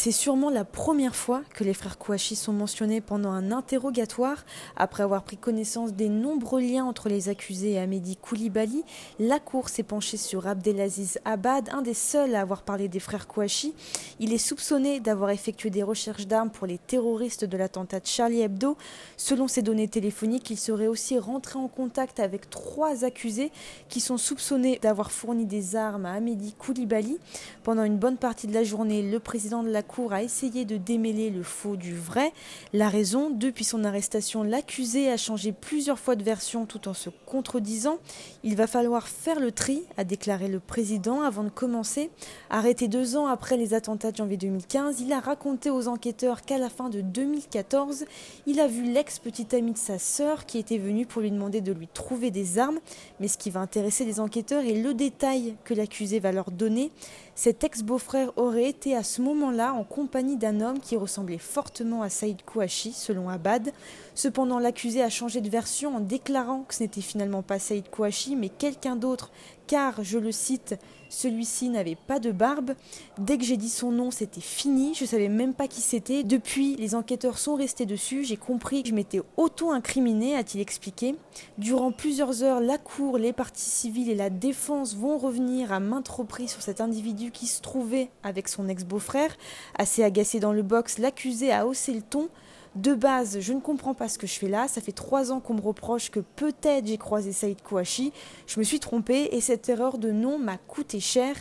[0.00, 4.44] C'est sûrement la première fois que les frères Kouachi sont mentionnés pendant un interrogatoire.
[4.76, 8.84] Après avoir pris connaissance des nombreux liens entre les accusés et Amédi Koulibaly,
[9.18, 13.26] la Cour s'est penchée sur Abdelaziz Abad, un des seuls à avoir parlé des frères
[13.26, 13.74] Kouachi.
[14.20, 18.42] Il est soupçonné d'avoir effectué des recherches d'armes pour les terroristes de l'attentat de Charlie
[18.42, 18.76] Hebdo.
[19.16, 23.50] Selon ses données téléphoniques, il serait aussi rentré en contact avec trois accusés
[23.88, 27.18] qui sont soupçonnés d'avoir fourni des armes à Amédi Koulibaly.
[27.64, 30.76] Pendant une bonne partie de la journée, le président de la Cour a essayé de
[30.76, 32.32] démêler le faux du vrai.
[32.72, 37.10] La raison, depuis son arrestation, l'accusé a changé plusieurs fois de version tout en se
[37.26, 37.98] contredisant.
[38.44, 42.10] Il va falloir faire le tri, a déclaré le président avant de commencer.
[42.50, 46.58] Arrêté deux ans après les attentats de janvier 2015, il a raconté aux enquêteurs qu'à
[46.58, 48.04] la fin de 2014,
[48.46, 51.72] il a vu l'ex-petite amie de sa sœur qui était venue pour lui demander de
[51.72, 52.78] lui trouver des armes.
[53.20, 56.92] Mais ce qui va intéresser les enquêteurs est le détail que l'accusé va leur donner.
[57.34, 62.08] Cet ex-beau-frère aurait été à ce moment-là en compagnie d'un homme qui ressemblait fortement à
[62.08, 63.72] Saïd Kouachi, selon Abad.
[64.14, 68.34] Cependant, l'accusé a changé de version en déclarant que ce n'était finalement pas Saïd Kouachi,
[68.34, 69.30] mais quelqu'un d'autre,
[69.68, 70.74] car, je le cite,
[71.10, 72.74] celui-ci n'avait pas de barbe.
[73.18, 74.94] Dès que j'ai dit son nom, c'était fini.
[74.94, 76.22] Je savais même pas qui c'était.
[76.22, 78.24] Depuis, les enquêteurs sont restés dessus.
[78.24, 81.14] J'ai compris que je m'étais auto-incriminé, a-t-il expliqué.
[81.56, 86.08] Durant plusieurs heures, la cour, les parties civiles et la défense vont revenir à maintes
[86.08, 89.36] reprises sur cet individu qui se trouvait avec son ex-beau-frère.
[89.76, 92.28] Assez agacé dans le box, l'accusé a haussé le ton.
[92.74, 94.68] De base, je ne comprends pas ce que je fais là.
[94.68, 98.12] Ça fait trois ans qu'on me reproche que peut-être j'ai croisé Saïd Kouachi.
[98.46, 101.34] Je me suis trompée et cette erreur de nom m'a coûté cher.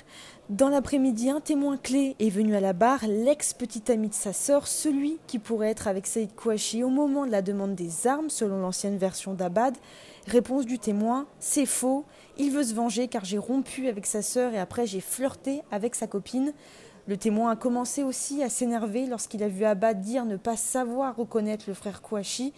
[0.50, 4.66] Dans l'après-midi, un témoin clé est venu à la barre, l'ex-petit ami de sa sœur,
[4.66, 8.62] celui qui pourrait être avec Saïd Kouachi au moment de la demande des armes, selon
[8.62, 9.76] l'ancienne version d'Abad.
[10.28, 12.06] Réponse du témoin c'est faux.
[12.38, 15.96] Il veut se venger car j'ai rompu avec sa sœur et après j'ai flirté avec
[15.96, 16.54] sa copine.
[17.08, 21.16] Le témoin a commencé aussi à s'énerver lorsqu'il a vu Abad dire ne pas savoir
[21.16, 22.54] reconnaître le frère Kouachi.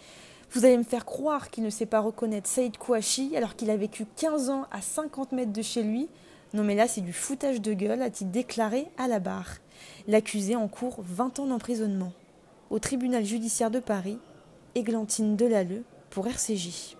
[0.50, 3.76] Vous allez me faire croire qu'il ne sait pas reconnaître Saïd Kouachi alors qu'il a
[3.76, 6.08] vécu 15 ans à 50 mètres de chez lui.
[6.52, 9.58] Non mais là c'est du foutage de gueule, a-t-il déclaré à la barre.
[10.08, 12.12] L'accusé encourt 20 ans d'emprisonnement.
[12.70, 14.18] Au tribunal judiciaire de Paris,
[14.74, 16.96] Églantine Delalleux pour RCJ.